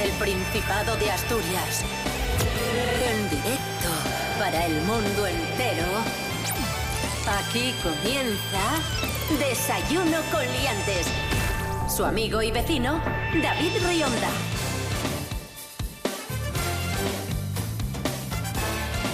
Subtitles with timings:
[0.00, 1.84] desde el Principado de Asturias.
[3.04, 3.88] En directo
[4.38, 5.86] para el mundo entero.
[7.28, 11.06] Aquí comienza Desayuno con Liantes.
[11.88, 13.00] Su amigo y vecino,
[13.42, 14.28] David Rionda.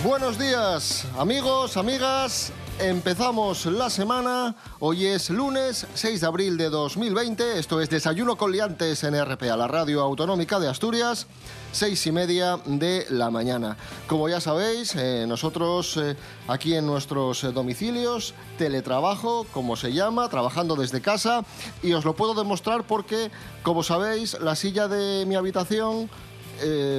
[0.05, 2.53] Buenos días, amigos, amigas.
[2.79, 4.55] Empezamos la semana.
[4.79, 7.59] Hoy es lunes 6 de abril de 2020.
[7.59, 11.27] Esto es Desayuno con Liantes en RPA, la radio autonómica de Asturias.
[11.73, 13.79] Seis y media de la mañana.
[14.07, 16.15] Como ya sabéis, eh, nosotros eh,
[16.47, 21.43] aquí en nuestros eh, domicilios, teletrabajo, como se llama, trabajando desde casa.
[21.83, 23.31] Y os lo puedo demostrar porque,
[23.63, 26.11] como sabéis, la silla de mi habitación,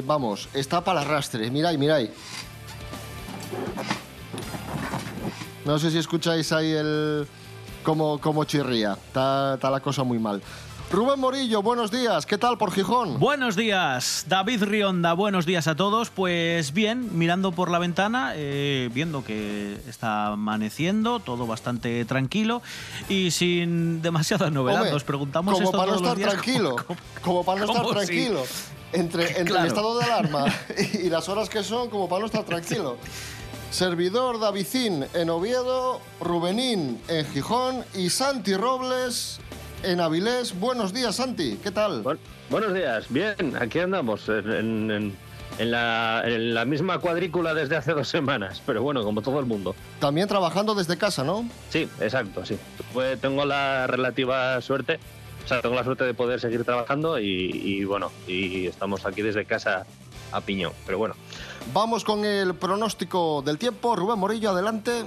[0.06, 1.52] vamos, está para arrastre.
[1.52, 2.09] Miráis, miráis.
[5.64, 7.28] No sé si escucháis ahí el...
[7.88, 8.97] como, como chirría.
[9.07, 10.41] Está, está la cosa muy mal.
[10.91, 12.25] Rubén Morillo, buenos días.
[12.25, 13.17] ¿Qué tal por Gijón?
[13.17, 16.09] Buenos días, David Rionda, buenos días a todos.
[16.09, 22.61] Pues bien, mirando por la ventana, eh, viendo que está amaneciendo, todo bastante tranquilo
[23.07, 24.79] y sin demasiadas novedades.
[24.81, 26.75] Hombre, Nos preguntamos como esto para no los estar días, tranquilo.
[26.85, 27.91] ¿cómo- Como para no estar sí?
[27.94, 28.44] tranquilo.
[28.91, 30.45] Entre, entre el estado de alarma
[31.03, 32.97] y las horas que son, como para no estar tranquilo.
[33.71, 39.39] Servidor Davidín en Oviedo, Rubenín en Gijón y Santi Robles
[39.83, 40.57] en Avilés.
[40.59, 41.59] Buenos días, Santi.
[41.61, 42.01] ¿Qué tal?
[42.01, 42.17] Buen-
[42.49, 45.27] buenos días, bien, aquí andamos en, en- en-
[45.59, 49.45] en la, en la misma cuadrícula desde hace dos semanas, pero bueno, como todo el
[49.47, 49.75] mundo.
[49.99, 51.49] También trabajando desde casa, ¿no?
[51.69, 52.57] Sí, exacto, sí.
[52.93, 54.99] Pues tengo la relativa suerte,
[55.43, 59.23] o sea, tengo la suerte de poder seguir trabajando y, y bueno, y estamos aquí
[59.23, 59.88] desde casa
[60.31, 61.16] a piñón, pero bueno.
[61.73, 63.96] Vamos con el pronóstico del tiempo.
[63.96, 65.03] Rubén Morillo, adelante.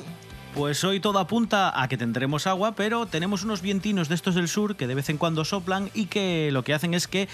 [0.55, 4.49] Pues hoy todo apunta a que tendremos agua, pero tenemos unos vientinos de estos del
[4.49, 7.29] sur que de vez en cuando soplan y que lo que hacen es que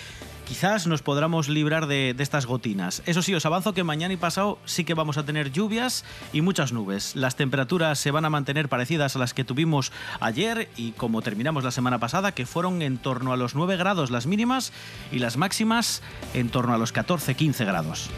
[0.47, 3.03] quizás nos podamos librar de, estas gotinas.
[3.06, 6.04] Eso sí, os avanzo que mañana y pasado sí que vamos a tener lluvias
[6.34, 7.16] y muchas nubes.
[7.16, 11.65] Las temperaturas se van a mantener parecidas a las que tuvimos ayer y como terminamos
[11.65, 14.72] la semana pasada, que fueron en torno a los 9 grados las mínimas
[15.10, 16.03] y las máximas
[16.34, 18.10] en torno a los 14-15 grados.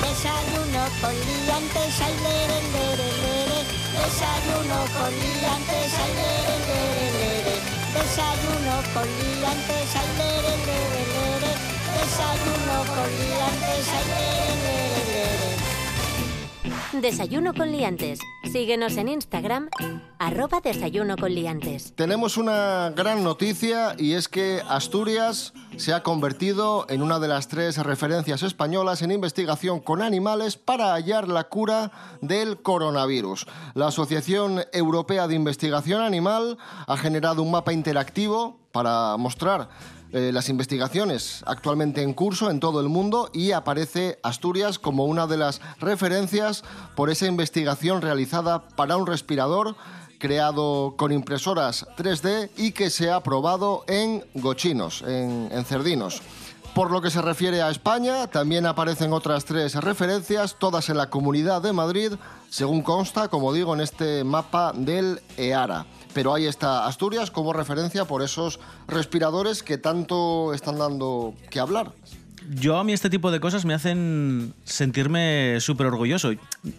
[0.00, 0.52] Desayuno.
[4.02, 7.54] Desayuno con liantes, ay, lere, lere, lere.
[7.94, 11.52] Desayuno con liantes, ay, lere, lere, lere.
[11.94, 14.51] Desayuno con liantes, ay, lere.
[17.00, 18.18] Desayuno con Liantes.
[18.52, 19.70] Síguenos en Instagram,
[20.18, 21.94] arroba Desayuno con Liantes.
[21.94, 27.48] Tenemos una gran noticia y es que Asturias se ha convertido en una de las
[27.48, 33.46] tres referencias españolas en investigación con animales para hallar la cura del coronavirus.
[33.74, 39.68] La Asociación Europea de Investigación Animal ha generado un mapa interactivo para mostrar
[40.12, 45.26] eh, las investigaciones actualmente en curso en todo el mundo y aparece Asturias como una
[45.26, 46.64] de las referencias
[46.94, 49.74] por esa investigación realizada para un respirador
[50.18, 56.22] creado con impresoras 3D y que se ha probado en gochinos, en, en cerdinos.
[56.74, 61.10] Por lo que se refiere a España, también aparecen otras tres referencias, todas en la
[61.10, 62.12] Comunidad de Madrid,
[62.48, 65.84] según consta, como digo, en este mapa del EARA.
[66.14, 71.92] Pero ahí está Asturias como referencia por esos respiradores que tanto están dando que hablar.
[72.50, 76.32] Yo a mí este tipo de cosas me hacen sentirme súper orgulloso.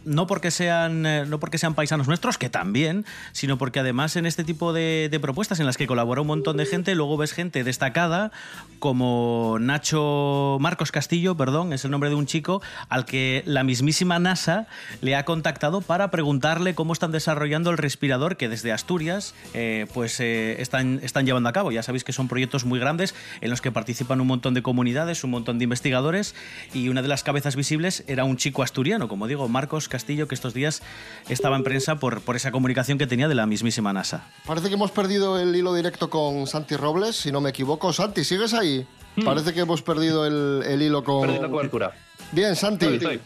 [0.05, 4.25] No porque, sean, eh, no porque sean paisanos nuestros, que también, sino porque además en
[4.25, 7.63] este tipo de, propuestas en las que colabora un montón de gente, luego ves gente
[7.63, 8.31] destacada
[8.79, 14.19] como Nacho Marcos Castillo, perdón, es el nombre de un chico al que la mismísima
[14.19, 14.67] NASA
[15.01, 20.19] le ha contactado para preguntarle cómo están desarrollando el respirador que desde Asturias eh, pues
[20.19, 21.71] eh, están, están llevando a cabo.
[21.71, 25.23] Ya sabéis que son proyectos muy grandes en los que participan un montón de comunidades,
[25.23, 26.35] un montón de investigadores
[26.73, 30.35] y una de las cabezas visibles era un chico asturiano, como digo, Marcos Castillo, que
[30.35, 30.81] estos días
[31.29, 34.29] estaba en prensa por, por esa comunicación que tenía de la mismísima NASA.
[34.45, 37.93] Parece que hemos perdido el hilo directo con Santi Robles, si no me equivoco.
[37.93, 38.87] Santi, ¿sigues ahí?
[39.23, 41.27] Parece que hemos perdido el, el hilo con...
[41.27, 41.91] Perdí la cobertura.
[42.31, 42.87] Bien, Santi.
[42.87, 43.19] Estoy,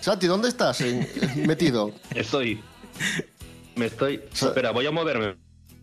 [0.00, 0.82] Santi, ¿dónde estás
[1.36, 1.92] metido?
[2.14, 2.60] estoy.
[3.74, 4.20] Me estoy.
[4.32, 5.34] Espera, voy a moverme.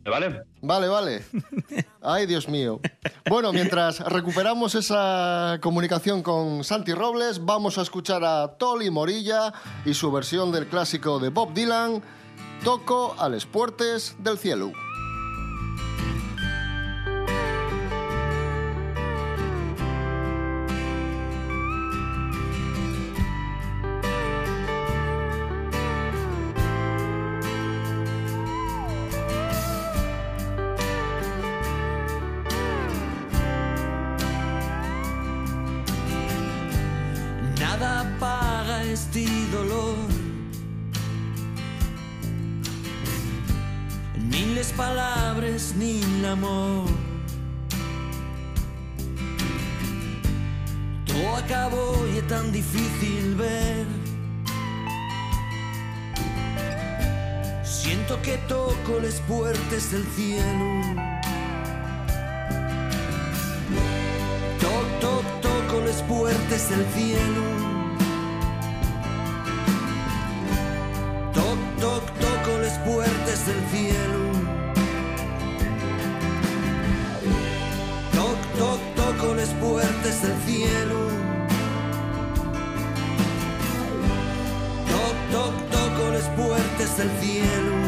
[0.04, 0.44] ¿Vale?
[0.62, 1.26] Vale, vale.
[2.02, 2.80] Ay, Dios mío.
[3.30, 9.54] Bueno, mientras recuperamos esa comunicación con Santi Robles, vamos a escuchar a Toli Morilla
[9.86, 12.02] y su versión del clásico de Bob Dylan,
[12.64, 14.72] Toco a les puertes del cielo.
[57.92, 60.82] Siento que toco las puertas del cielo.
[64.62, 67.44] Toc, toc, toco las puertas del cielo.
[71.34, 74.20] Toc, toc, toco las puertas del cielo.
[78.14, 81.00] Toc, toc, toco las puertas del cielo.
[84.94, 87.81] Toc, toc, toco las puertas del cielo.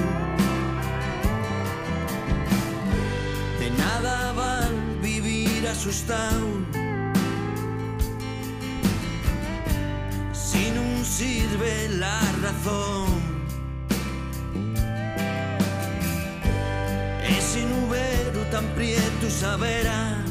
[5.73, 6.47] Asustado.
[10.31, 13.07] Si no sirve la razón.
[17.37, 20.23] Ese nubero tan prieto saberá.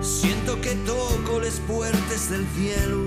[0.00, 3.00] Siento que toco las puertas del cielo.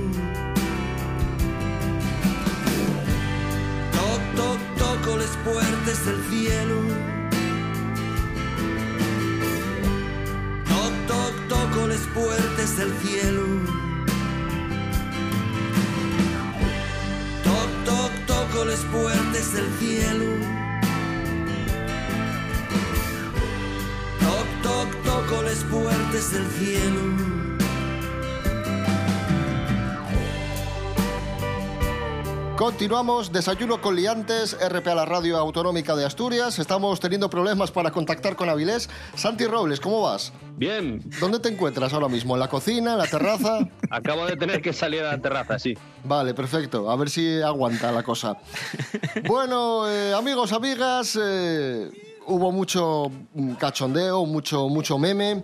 [3.98, 7.15] Toc, toc, toco las puertas del cielo.
[11.96, 13.44] Las puertas del cielo.
[17.44, 20.26] Toc, toc, toco las puertas del cielo.
[24.20, 27.35] Toc, toc, toco las puertas del cielo.
[32.58, 36.58] Continuamos, desayuno con liantes, RP a la radio autonómica de Asturias.
[36.58, 38.90] Estamos teniendo problemas para contactar con Avilés.
[39.14, 40.32] Santi Robles, ¿cómo vas?
[40.56, 42.34] Bien, ¿Dónde te encuentras ahora mismo?
[42.34, 42.94] ¿En la cocina?
[42.94, 43.60] ¿En la terraza?
[43.90, 45.78] acabo de tener que salir a la terraza, sí.
[46.06, 46.90] Vale, perfecto.
[46.90, 48.38] A ver si aguanta la cosa.
[49.28, 51.90] Bueno, eh, amigos, amigas, eh,
[52.26, 53.12] hubo mucho
[53.60, 55.44] cachondeo, mucho, mucho meme,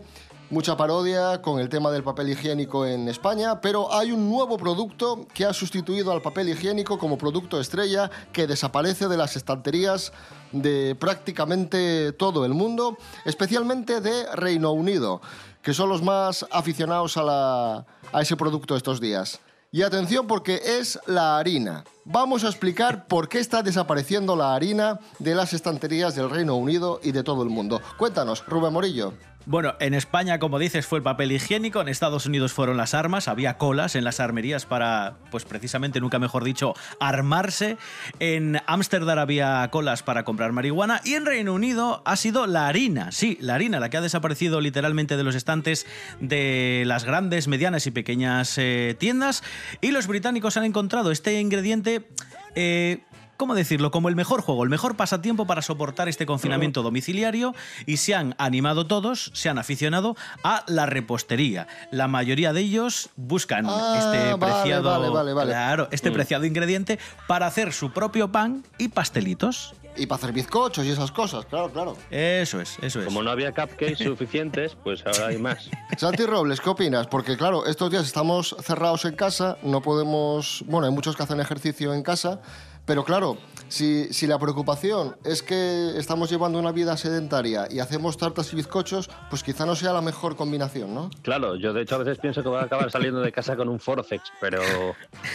[0.51, 5.25] mucha parodia con el tema del papel higiénico en España, pero hay un nuevo producto
[5.33, 10.11] que ha sustituido al papel higiénico como producto estrella que desaparece de las estanterías
[10.51, 15.21] de prácticamente todo el mundo, especialmente de Reino Unido,
[15.61, 19.39] que son los más aficionados a, la- a ese producto estos días.
[19.73, 21.85] Y atención porque es la harina.
[22.03, 26.99] Vamos a explicar por qué está desapareciendo la harina de las estanterías del Reino Unido
[27.01, 27.79] y de todo el mundo.
[27.97, 29.13] Cuéntanos, Rubén Morillo.
[29.47, 33.27] Bueno, en España, como dices, fue el papel higiénico, en Estados Unidos fueron las armas,
[33.27, 37.77] había colas en las armerías para, pues precisamente, nunca mejor dicho, armarse.
[38.19, 41.01] En Ámsterdam había colas para comprar marihuana.
[41.03, 44.61] Y en Reino Unido ha sido la harina, sí, la harina, la que ha desaparecido
[44.61, 45.87] literalmente de los estantes
[46.19, 49.43] de las grandes, medianas y pequeñas eh, tiendas.
[49.81, 52.07] Y los británicos han encontrado este ingrediente...
[52.55, 52.99] eh,
[53.41, 53.89] ¿Cómo decirlo?
[53.89, 57.55] Como el mejor juego, el mejor pasatiempo para soportar este confinamiento domiciliario
[57.87, 61.65] y se han animado todos, se han aficionado a la repostería.
[61.89, 65.51] La mayoría de ellos buscan Ah, este preciado, vale, vale, vale.
[65.53, 69.73] claro, este preciado ingrediente para hacer su propio pan y pastelitos.
[69.97, 71.97] Y para hacer bizcochos y esas cosas, claro, claro.
[72.11, 73.05] Eso es, eso es.
[73.05, 75.69] Como no había cupcakes suficientes, pues ahora hay más.
[75.97, 77.07] Santi Robles, ¿qué opinas?
[77.07, 80.63] Porque claro, estos días estamos cerrados en casa, no podemos...
[80.67, 82.39] Bueno, hay muchos que hacen ejercicio en casa,
[82.85, 88.17] pero claro, si, si la preocupación es que estamos llevando una vida sedentaria y hacemos
[88.17, 91.09] tartas y bizcochos, pues quizá no sea la mejor combinación, ¿no?
[91.21, 93.69] Claro, yo de hecho a veces pienso que voy a acabar saliendo de casa con
[93.69, 94.61] un Forcex, pero,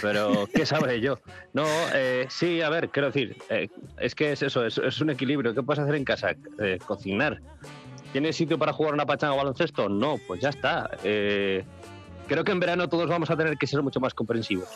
[0.02, 1.18] pero ¿qué sabré yo?
[1.52, 5.10] No, eh, sí, a ver, quiero decir, eh, es que es eso, es, es un
[5.10, 5.54] equilibrio.
[5.54, 6.32] ¿Qué puedes hacer en casa?
[6.58, 7.40] Eh, cocinar.
[8.12, 9.88] ¿Tienes sitio para jugar una pachanga o baloncesto?
[9.88, 10.90] No, pues ya está.
[11.04, 11.64] Eh,
[12.26, 14.68] creo que en verano todos vamos a tener que ser mucho más comprensivos.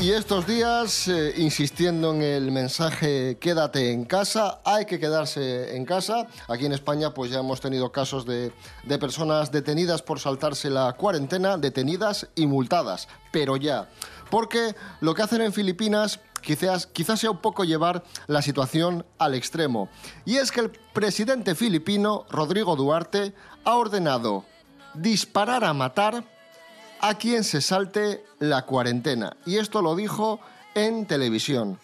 [0.00, 5.84] Y estos días, eh, insistiendo en el mensaje quédate en casa, hay que quedarse en
[5.84, 6.26] casa.
[6.48, 8.50] Aquí en España pues ya hemos tenido casos de,
[8.84, 13.90] de personas detenidas por saltarse la cuarentena, detenidas y multadas, pero ya.
[14.30, 19.34] Porque lo que hacen en Filipinas quizás, quizás sea un poco llevar la situación al
[19.34, 19.90] extremo.
[20.24, 24.46] Y es que el presidente filipino, Rodrigo Duarte, ha ordenado
[24.94, 26.24] disparar a matar
[27.00, 29.36] a quien se salte la cuarentena.
[29.46, 30.40] Y esto lo dijo
[30.74, 31.78] en televisión.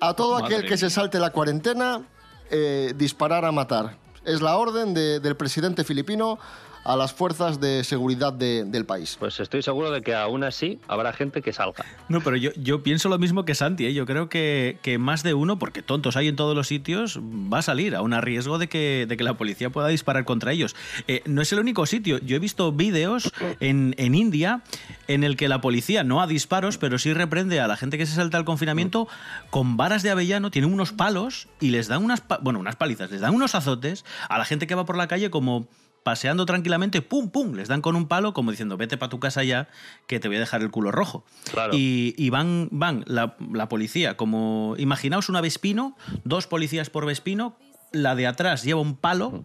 [0.00, 2.02] A todo Madre aquel que se salte la cuarentena,
[2.50, 3.96] eh, disparar a matar.
[4.24, 6.38] Es la orden de- del presidente filipino
[6.84, 9.16] a las fuerzas de seguridad de- del país.
[9.18, 11.84] Pues estoy seguro de que aún así habrá gente que salga.
[12.08, 13.94] No, pero yo, yo pienso lo mismo que Santi, ¿eh?
[13.94, 17.58] yo creo que, que más de uno, porque tontos hay en todos los sitios, va
[17.58, 20.74] a salir, aún a riesgo de que, de que la policía pueda disparar contra ellos.
[21.06, 24.62] Eh, no es el único sitio, yo he visto vídeos en, en India
[25.08, 28.06] en el que la policía no a disparos, pero sí reprende a la gente que
[28.06, 29.06] se salta al confinamiento
[29.50, 33.10] con varas de avellano, tienen unos palos y les dan unas, pa- bueno, unas palizas,
[33.10, 35.66] les dan unos azotes a la gente que va por la calle como
[36.02, 39.42] paseando tranquilamente, pum, pum, les dan con un palo como diciendo, vete para tu casa
[39.44, 39.68] ya,
[40.06, 41.24] que te voy a dejar el culo rojo.
[41.52, 41.74] Claro.
[41.74, 47.56] Y, y van, van la, la policía, como, imaginaos una Vespino, dos policías por Vespino,
[47.92, 49.42] la de atrás lleva un palo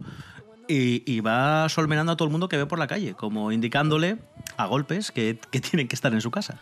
[0.68, 4.18] y, y va solmenando a todo el mundo que ve por la calle, como indicándole
[4.56, 6.58] a golpes que, que tienen que estar en su casa.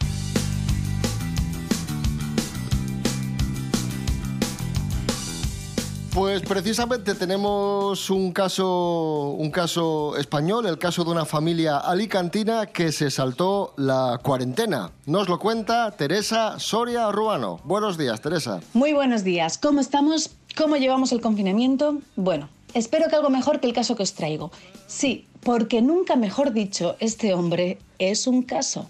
[6.16, 12.90] Pues precisamente tenemos un caso, un caso español, el caso de una familia alicantina que
[12.90, 14.92] se saltó la cuarentena.
[15.04, 17.60] Nos lo cuenta Teresa Soria Ruano.
[17.64, 18.60] Buenos días, Teresa.
[18.72, 19.58] Muy buenos días.
[19.58, 20.30] ¿Cómo estamos?
[20.56, 21.98] ¿Cómo llevamos el confinamiento?
[22.16, 24.50] Bueno, espero que algo mejor que el caso que os traigo.
[24.86, 28.88] Sí, porque nunca mejor dicho, este hombre es un caso.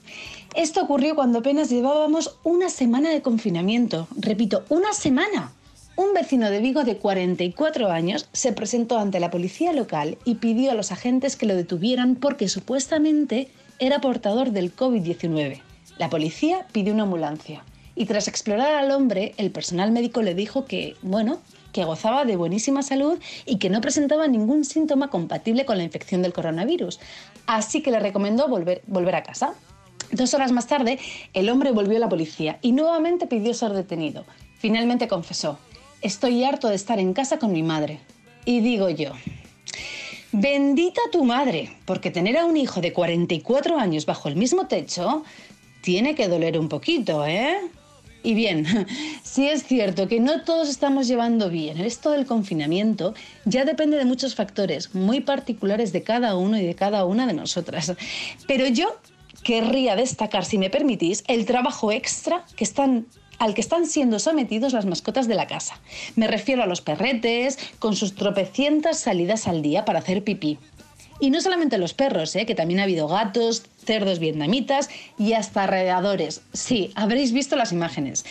[0.54, 4.06] Esto ocurrió cuando apenas llevábamos una semana de confinamiento.
[4.16, 5.50] Repito, una semana.
[5.96, 10.70] Un vecino de Vigo de 44 años se presentó ante la policía local y pidió
[10.70, 13.48] a los agentes que lo detuvieran porque supuestamente
[13.78, 15.62] era portador del COVID-19.
[15.96, 20.66] La policía pidió una ambulancia y tras explorar al hombre, el personal médico le dijo
[20.66, 21.40] que, bueno,
[21.72, 26.20] que gozaba de buenísima salud y que no presentaba ningún síntoma compatible con la infección
[26.20, 27.00] del coronavirus.
[27.46, 29.54] Así que le recomendó volver, volver a casa.
[30.12, 30.98] Dos horas más tarde,
[31.32, 34.26] el hombre volvió a la policía y nuevamente pidió ser detenido.
[34.58, 35.58] Finalmente confesó,
[36.06, 37.98] estoy harto de estar en casa con mi madre.
[38.44, 39.12] Y digo yo,
[40.32, 45.24] bendita tu madre, porque tener a un hijo de 44 años bajo el mismo techo
[45.82, 47.56] tiene que doler un poquito, ¿eh?
[48.22, 48.66] Y bien,
[49.22, 54.04] si es cierto que no todos estamos llevando bien esto del confinamiento, ya depende de
[54.04, 57.94] muchos factores muy particulares de cada uno y de cada una de nosotras.
[58.46, 58.96] Pero yo
[59.42, 63.06] querría destacar, si me permitís, el trabajo extra que están
[63.38, 65.80] al que están siendo sometidos las mascotas de la casa.
[66.14, 70.58] Me refiero a los perretes, con sus tropecientas salidas al día para hacer pipí.
[71.18, 72.44] Y no solamente los perros, ¿eh?
[72.44, 76.42] que también ha habido gatos, cerdos vietnamitas y hasta alrededores.
[76.52, 78.26] Sí, habréis visto las imágenes.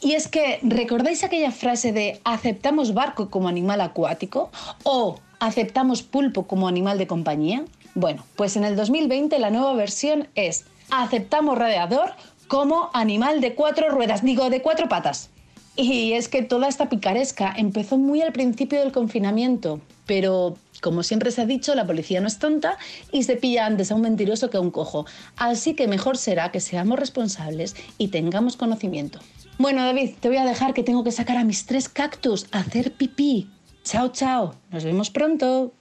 [0.00, 4.50] Y es que, ¿recordáis aquella frase de aceptamos barco como animal acuático
[4.84, 7.64] o aceptamos pulpo como animal de compañía?
[7.94, 12.12] Bueno, pues en el 2020 la nueva versión es aceptamos radiador
[12.50, 15.30] como animal de cuatro ruedas, digo, de cuatro patas.
[15.76, 21.30] Y es que toda esta picaresca empezó muy al principio del confinamiento, pero como siempre
[21.30, 22.76] se ha dicho, la policía no es tonta
[23.12, 25.06] y se pilla antes a un mentiroso que a un cojo.
[25.36, 29.20] Así que mejor será que seamos responsables y tengamos conocimiento.
[29.58, 32.58] Bueno, David, te voy a dejar que tengo que sacar a mis tres cactus a
[32.58, 33.48] hacer pipí.
[33.84, 34.56] Chao, chao.
[34.72, 35.72] Nos vemos pronto.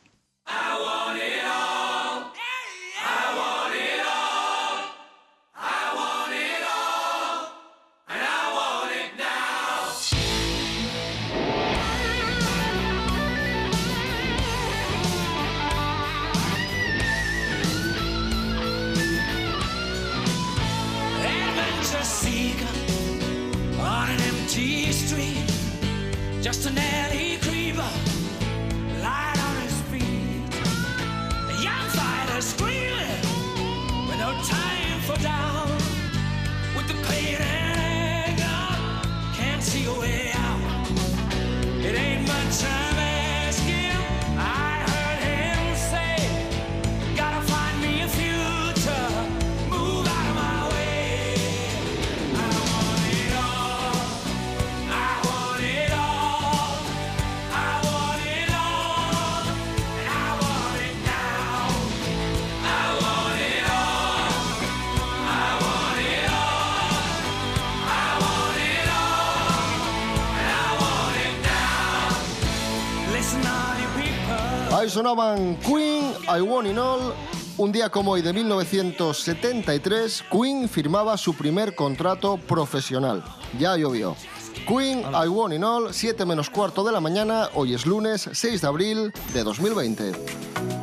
[75.00, 77.14] Sonaban Queen, I Want It All.
[77.56, 83.24] Un día como hoy de 1973, Queen firmaba su primer contrato profesional.
[83.58, 84.18] Ya llovió.
[84.68, 88.60] Queen, I Want It All, 7 menos cuarto de la mañana, hoy es lunes 6
[88.60, 90.79] de abril de 2020.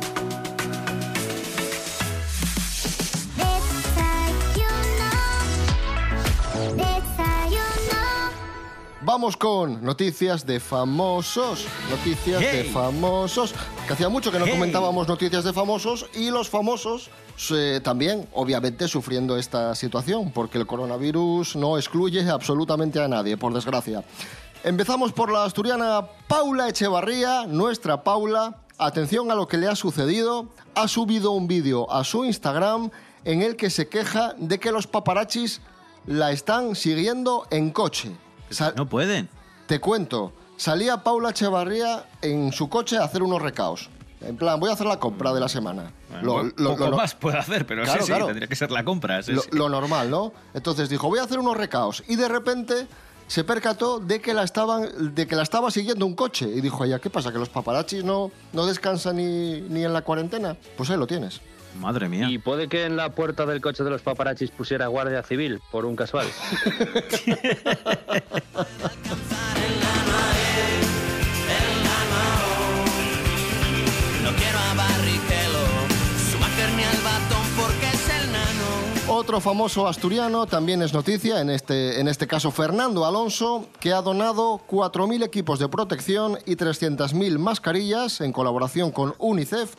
[9.07, 11.65] Vamos con noticias de famosos.
[11.89, 13.55] Noticias de famosos.
[13.87, 14.51] Que hacía mucho que no Hey.
[14.51, 17.09] comentábamos noticias de famosos y los famosos
[17.51, 23.53] eh, también, obviamente, sufriendo esta situación, porque el coronavirus no excluye absolutamente a nadie, por
[23.53, 24.03] desgracia.
[24.65, 28.57] Empezamos por la asturiana Paula Echevarría, nuestra Paula.
[28.77, 30.49] Atención a lo que le ha sucedido.
[30.75, 32.91] Ha subido un vídeo a su Instagram
[33.23, 35.61] en el que se queja de que los paparachis
[36.05, 38.11] la están siguiendo en coche.
[38.75, 39.29] No pueden.
[39.67, 43.89] te cuento, salía Paula Echevarría en su coche a hacer unos recaos.
[44.21, 45.91] En plan, voy a hacer la compra de la semana.
[46.23, 48.25] Lo- Bueno, lo- poco lo- más puede hacer, pero Claro, sí, sí, claro.
[48.27, 49.21] tendría que ser la compra.
[49.21, 50.33] sí, lo, normal, ¿no?
[50.55, 52.03] Entonces dijo, voy a hacer unos recaos.
[52.07, 52.87] Y de repente
[53.27, 56.47] se percató de que la, estaban, de que la estaba siguiendo un coche.
[56.47, 57.31] Y dijo ¿qué pasa?
[57.31, 60.55] ¿Que los paparachis no, no descansan ni, ni en la cuarentena?
[60.77, 61.39] Pues ahí lo tienes.
[61.79, 62.27] Madre mía.
[62.29, 65.85] Y puede que en la puerta del coche de los paparachis pusiera guardia civil por
[65.85, 66.27] un casual.
[79.09, 84.01] Otro famoso asturiano también es noticia, en este, en este caso Fernando Alonso, que ha
[84.01, 89.75] donado 4.000 equipos de protección y 300.000 mascarillas en colaboración con UNICEF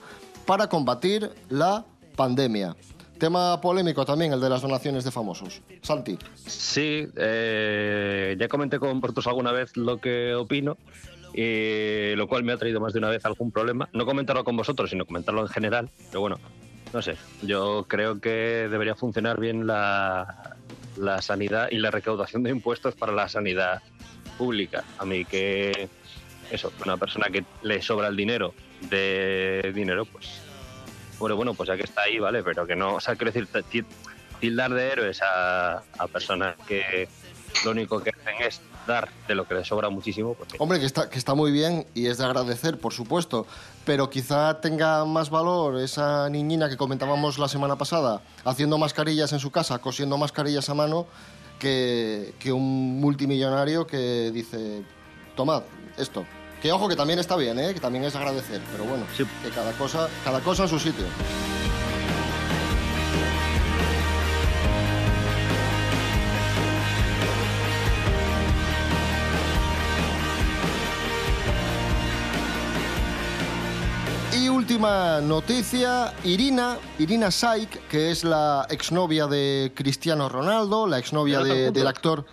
[0.49, 1.85] para combatir la
[2.17, 2.75] pandemia.
[3.19, 5.61] Tema polémico también el de las donaciones de famosos.
[5.83, 6.17] Santi.
[6.37, 10.79] Sí, eh, ya comenté con vosotros alguna vez lo que opino,
[11.35, 13.91] y lo cual me ha traído más de una vez algún problema.
[13.93, 15.91] No comentarlo con vosotros, sino comentarlo en general.
[16.07, 16.39] Pero bueno,
[16.95, 17.17] no sé.
[17.43, 20.57] Yo creo que debería funcionar bien la,
[20.97, 23.83] la sanidad y la recaudación de impuestos para la sanidad
[24.39, 24.83] pública.
[24.97, 25.91] A mí que
[26.51, 30.41] eso, una persona que le sobra el dinero de dinero, pues
[31.19, 33.49] bueno, bueno, pues ya que está ahí, vale, pero que no, o sea, quiero decir,
[33.71, 33.85] ti-
[34.41, 35.83] tildar de héroes a,
[36.13, 37.09] personas que
[37.65, 40.87] lo único que hacen es dar de lo que les sobra muchísimo, pues Hombre, que
[40.87, 43.47] está, que está muy bien y es de agradecer, por supuesto,
[43.85, 49.41] pero quizá tenga más valor esa niñina que comentábamos la semana pasada, haciendo mascarillas en
[49.41, 51.07] su casa, cosiendo mascarillas a mano,
[51.59, 54.85] que, que un multimillonario que dice,
[55.35, 55.63] tomad
[55.97, 56.25] esto.
[56.63, 57.73] Que ojo, que también está bien, ¿eh?
[57.73, 59.25] que también es agradecer, pero bueno, Sí.
[59.43, 61.05] que cada cosa, cada cosa en su sitio.
[74.37, 81.41] Y última noticia, Irina, Irina Saik, que es la exnovia de Cristiano Ronaldo, la exnovia
[81.41, 82.25] del actor...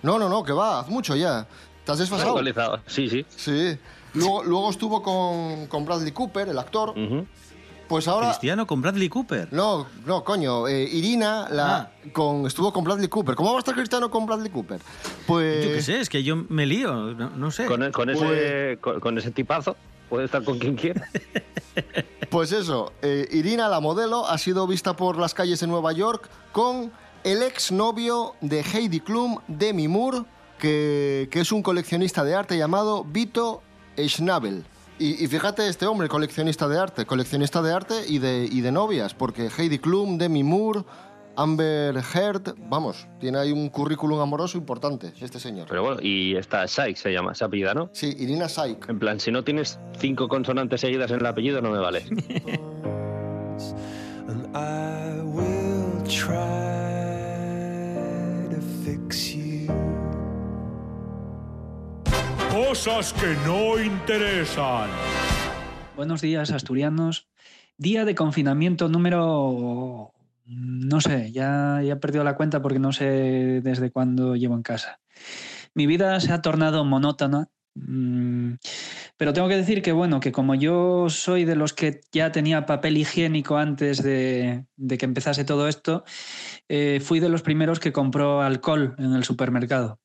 [0.00, 1.48] No, no, no, que va, hace mucho ya.
[1.88, 2.28] ¿Te has desfasado?
[2.32, 2.80] actualizado.
[2.86, 3.24] Sí, sí.
[3.34, 3.78] Sí.
[4.12, 6.92] Luego, luego estuvo con, con Bradley Cooper, el actor.
[7.88, 8.26] Pues ahora...
[8.28, 9.48] Cristiano con Bradley Cooper.
[9.52, 10.68] No, no, coño.
[10.68, 11.90] eh, Irina la, Ah.
[12.12, 13.34] con, estuvo con Bradley Cooper.
[13.34, 14.80] ¿Cómo va a estar Cristiano con Bradley Cooper?
[15.26, 15.64] Pues...
[15.64, 17.64] Yo qué sé, es que yo me lío, no, no sé.
[17.64, 19.74] Con, con ese, con, con ese tipazo
[20.10, 21.08] puede estar con quien quiera.
[22.28, 26.28] Pues eso, eh, Irina, la modelo, ha sido vista por las calles de Nueva York
[26.52, 26.92] con
[27.24, 30.24] el exnovio de Heidi Klum, Demi Moore,
[30.58, 33.62] que, que es un coleccionista de arte llamado Vito
[33.96, 34.64] Schnabel.
[34.98, 38.72] Y, y fíjate, este hombre, coleccionista de arte, coleccionista de arte y de, y de
[38.72, 40.82] novias, porque Heidi Klum, Demi Moore,
[41.36, 45.68] Amber Heard, vamos, tiene ahí un currículum amoroso importante, este señor.
[45.68, 47.90] Pero bueno, y esta Sykes se llama, se apellida, ¿no?
[47.92, 48.88] Sí, Irina Saik.
[48.88, 52.04] En plan, si no tienes cinco consonantes seguidas en el apellido, no me vale.
[62.66, 64.90] Cosas que no interesan.
[65.94, 67.28] Buenos días, asturianos.
[67.76, 70.12] Día de confinamiento número...
[70.44, 74.64] No sé, ya, ya he perdido la cuenta porque no sé desde cuándo llevo en
[74.64, 74.98] casa.
[75.72, 78.54] Mi vida se ha tornado monótona, mm,
[79.16, 82.66] pero tengo que decir que, bueno, que como yo soy de los que ya tenía
[82.66, 84.64] papel higiénico antes de,
[84.98, 86.02] que empezase todo esto,
[86.68, 90.00] eh, fui de los primeros que compró alcohol en el supermercado.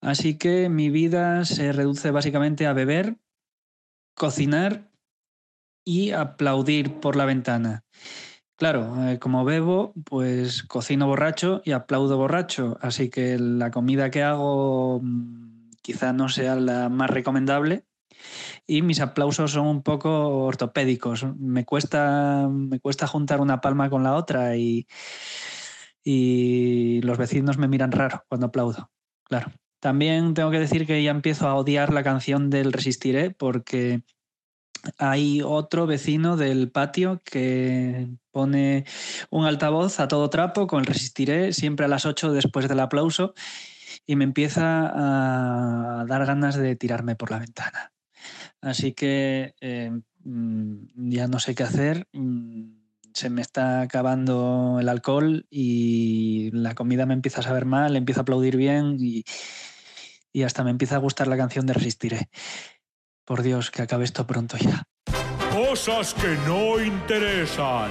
[0.00, 3.16] Así que mi vida se reduce básicamente a beber,
[4.14, 4.90] cocinar
[5.84, 7.84] y aplaudir por la ventana.
[8.56, 14.22] Claro, eh, como bebo, pues cocino borracho y aplaudo borracho, así que la comida que
[14.22, 17.84] hago mm, quizá no sea la más recomendable
[18.66, 21.26] y mis aplausos son un poco ortopédicos.
[21.38, 24.86] Me cuesta, me cuesta juntar una palma con la otra y,
[26.02, 28.90] y los vecinos me miran raro cuando aplaudo,
[29.24, 29.52] claro.
[29.80, 34.02] También tengo que decir que ya empiezo a odiar la canción del Resistiré porque
[34.98, 38.84] hay otro vecino del patio que pone
[39.30, 43.34] un altavoz a todo trapo con el Resistiré siempre a las 8 después del aplauso
[44.06, 44.90] y me empieza
[46.00, 47.92] a dar ganas de tirarme por la ventana.
[48.60, 49.90] Así que eh,
[50.24, 52.08] mm, ya no sé qué hacer.
[53.16, 58.20] Se me está acabando el alcohol y la comida me empieza a saber mal, empiezo
[58.20, 59.24] a aplaudir bien y,
[60.34, 62.28] y hasta me empieza a gustar la canción de Resistiré.
[63.24, 64.82] Por Dios, que acabe esto pronto ya.
[65.50, 67.90] Cosas que no interesan.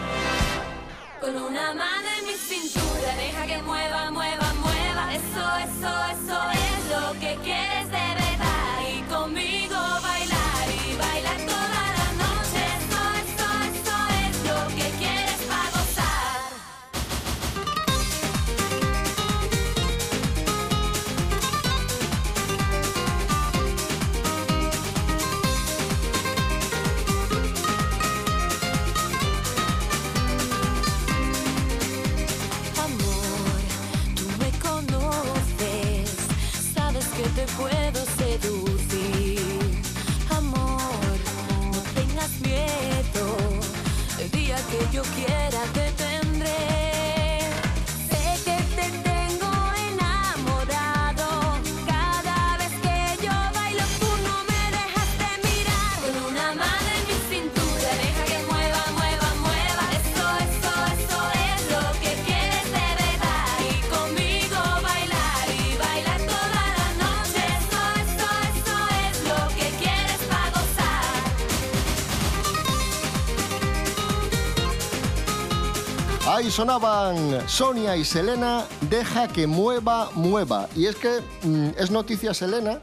[76.28, 80.68] Ahí sonaban Sonia y Selena, deja que mueva, mueva.
[80.76, 82.80] Y es que mm, es noticia Selena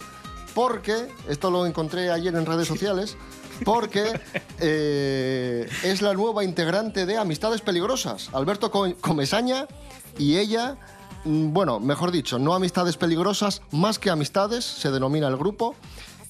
[0.55, 3.17] porque, esto lo encontré ayer en redes sociales,
[3.65, 4.21] porque
[4.61, 9.67] eh, es la nueva integrante de Amistades Peligrosas, Alberto Co- Comesaña
[10.19, 10.77] y ella,
[11.25, 15.75] mm, bueno, mejor dicho, no Amistades Peligrosas, más que Amistades, se denomina el grupo.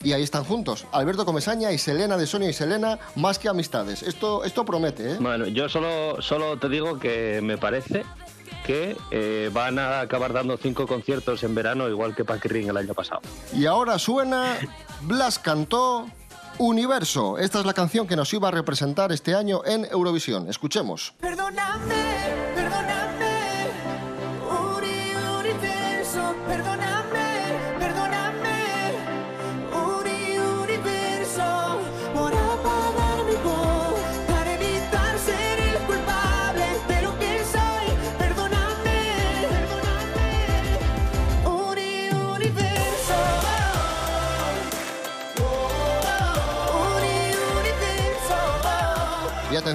[0.02, 4.02] Y ahí están juntos, Alberto Comesaña y Selena de Sonia y Selena, más que amistades.
[4.02, 5.16] Esto, esto promete, ¿eh?
[5.20, 8.04] Bueno, yo solo, solo te digo que me parece
[8.66, 12.94] que eh, van a acabar dando cinco conciertos en verano, igual que Paquirrin el año
[12.94, 13.20] pasado.
[13.52, 14.56] Y ahora suena
[15.02, 16.06] Blas cantó
[16.58, 17.38] Universo.
[17.38, 20.48] Esta es la canción que nos iba a representar este año en Eurovisión.
[20.48, 21.14] Escuchemos.
[21.20, 21.94] Perdóname,
[22.54, 23.70] perdóname,
[24.76, 26.81] Uri, universo, perdóname,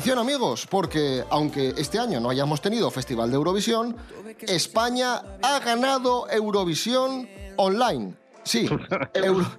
[0.07, 3.97] atención amigos, porque aunque este año no hayamos tenido Festival de Eurovisión,
[4.39, 8.13] España ha ganado Eurovisión online.
[8.43, 8.69] Sí,
[9.13, 9.51] Euro-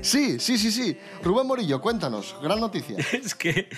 [0.00, 0.96] sí, sí, sí, sí.
[1.22, 2.96] Rubén Morillo, cuéntanos, gran noticia.
[3.12, 3.68] Es que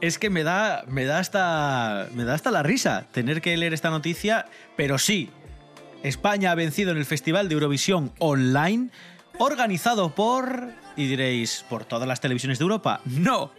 [0.00, 3.74] es que me da me da hasta me da hasta la risa tener que leer
[3.74, 5.28] esta noticia, pero sí.
[6.02, 8.88] España ha vencido en el Festival de Eurovisión online
[9.38, 13.00] organizado por y diréis, ¿por todas las televisiones de Europa?
[13.04, 13.50] No.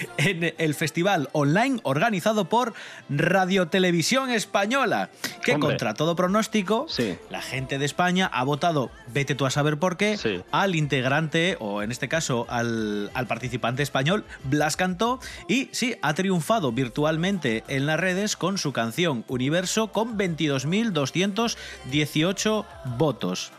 [0.18, 2.74] En el festival online organizado por
[3.08, 5.10] Radio Televisión Española,
[5.42, 5.70] que Hombre.
[5.70, 6.86] contra todo pronóstico,
[7.30, 10.18] la gente de España ha votado, vete tú a saber por qué,
[10.50, 16.14] al integrante, o en este caso al, al participante español, Blas Cantó, y sí, ha
[16.14, 22.64] triunfado virtualmente en las redes con su canción Universo con 22.218
[22.96, 23.52] votos.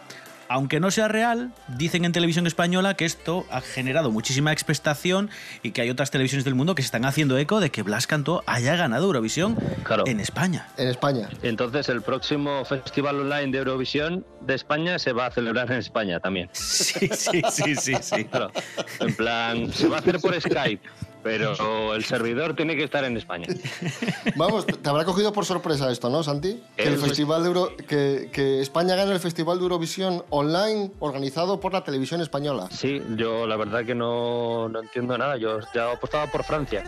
[0.49, 5.29] Aunque no sea real, dicen en televisión española que esto ha generado muchísima expectación
[5.61, 8.07] y que hay otras televisiones del mundo que se están haciendo eco de que Blas
[8.07, 9.57] Cantó haya ganado Eurovisión
[10.05, 10.67] en España.
[10.77, 11.29] En España.
[11.43, 16.19] Entonces, el próximo Festival Online de Eurovisión de España se va a celebrar en España
[16.19, 16.49] también.
[16.53, 18.25] Sí, sí, sí, sí, sí.
[18.25, 18.51] Claro.
[18.99, 20.81] En plan, se va a hacer por Skype,
[21.27, 23.47] pero el servidor tiene que estar en España.
[24.37, 26.63] Vamos, te habrá cogido por sorpresa esto, ¿no, Santi?
[26.77, 31.59] Que, el festival de Euro- que, que España gane el Festival de Eurovisión online organizado
[31.59, 32.69] por la televisión española.
[32.71, 35.35] Sí, yo la verdad que no, no entiendo nada.
[35.35, 36.83] Yo ya apostaba por Francia.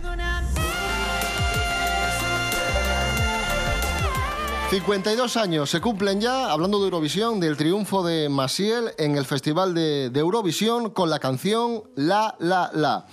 [4.70, 9.74] 52 años se cumplen ya, hablando de Eurovisión, del triunfo de Maciel en el Festival
[9.74, 13.04] de, de Eurovisión con la canción La La La.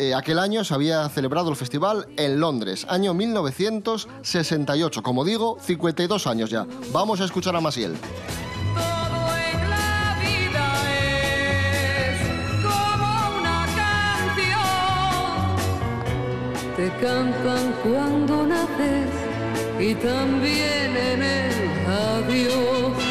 [0.00, 5.02] Eh, aquel año se había celebrado el festival en Londres, año 1968.
[5.02, 6.68] Como digo, 52 años ya.
[6.92, 7.96] Vamos a escuchar a canción.
[16.76, 19.10] Te cantan cuando naces
[19.80, 21.52] y también en el
[21.88, 23.07] adiós.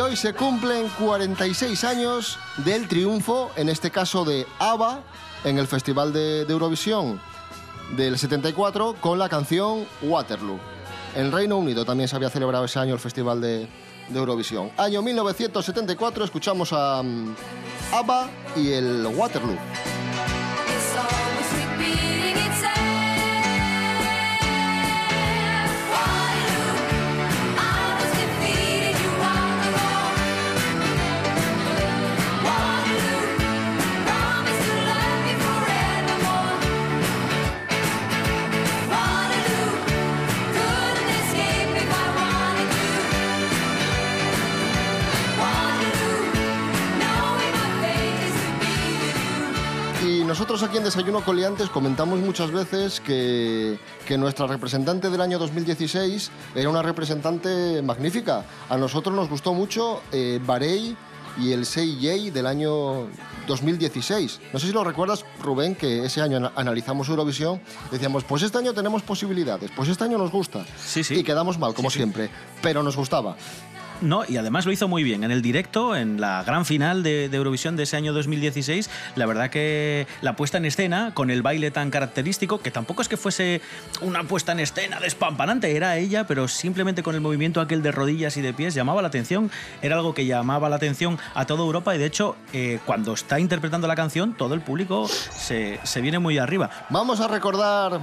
[0.00, 5.00] Hoy se cumplen 46 años del triunfo, en este caso de ABBA,
[5.44, 7.20] en el Festival de, Eurovisión
[7.96, 10.58] del 74 con la canción Waterloo.
[11.14, 13.68] En Reino Unido también se había celebrado ese año el Festival de,
[14.14, 14.70] Eurovisión.
[14.76, 17.34] Año 1974 escuchamos a mm,
[17.92, 19.56] ABBA y el Waterloo.
[50.32, 56.30] Nosotros aquí en Desayuno Coliantes comentamos muchas veces que, que nuestra representante del año 2016
[56.54, 58.46] era una representante magnífica.
[58.70, 60.96] A nosotros nos gustó mucho eh, Barey
[61.38, 63.08] y el 6J del año
[63.46, 64.40] 2016.
[64.54, 67.60] No sé si lo recuerdas, Rubén, que ese año ana- analizamos Eurovisión.
[67.90, 70.64] Decíamos, pues este año tenemos posibilidades, pues este año nos gusta.
[70.82, 71.16] Sí, sí.
[71.16, 71.98] Y quedamos mal, como sí.
[71.98, 72.30] siempre,
[72.62, 73.36] pero nos gustaba.
[74.02, 75.22] No, y además lo hizo muy bien.
[75.22, 79.48] En el directo, en la gran final de, Eurovisión de ese año 2016, la verdad
[79.48, 83.60] que la puesta en escena, con el baile tan característico, que tampoco es que fuese
[84.00, 88.36] una puesta en escena despampanante, era ella, pero simplemente con el movimiento aquel de rodillas
[88.36, 89.52] y de pies llamaba la atención.
[89.82, 93.38] Era algo que llamaba la atención a toda Europa y de hecho, eh, cuando está
[93.38, 96.70] interpretando la canción, todo el público se, se viene muy arriba.
[96.90, 98.00] Vamos a recordar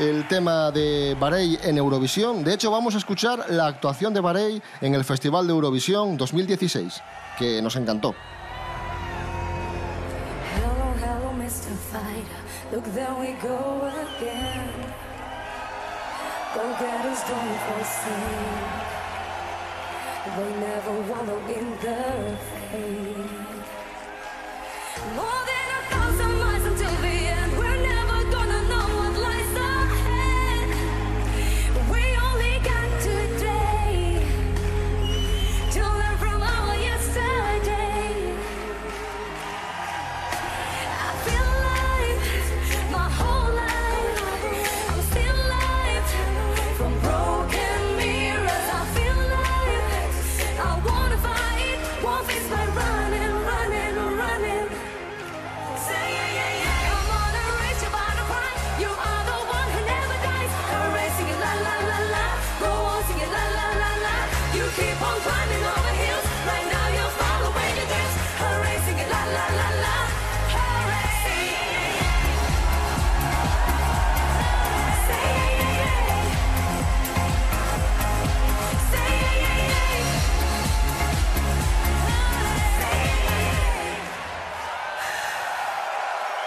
[0.00, 2.44] el tema de Barey en Eurovisión.
[2.44, 7.02] De hecho, vamos a escuchar la actuación de Barey en el Festival de Eurovisión 2016,
[7.38, 8.14] que nos encantó.
[20.36, 22.36] They never wallow in the
[22.72, 23.46] fade.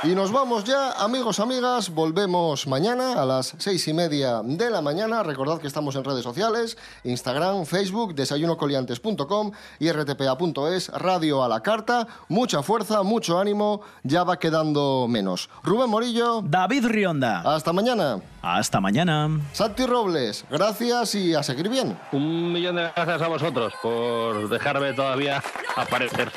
[0.01, 1.89] Y nos vamos ya, amigos, amigas.
[1.89, 5.23] Volvemos mañana a las seis y media de la mañana.
[5.23, 12.07] Recordad que estamos en redes sociales: Instagram, Facebook, desayunocoliantes.com y rtpa.es, radio a la carta.
[12.29, 13.81] Mucha fuerza, mucho ánimo.
[14.03, 15.49] Ya va quedando menos.
[15.63, 16.43] Rubén Morillo.
[16.45, 17.41] David Rionda.
[17.41, 18.21] Hasta mañana.
[18.41, 19.41] Hasta mañana.
[19.51, 21.99] Santi Robles, gracias y a seguir bien.
[22.13, 25.43] Un millón de gracias a vosotros por dejarme todavía
[25.75, 26.31] aparecer.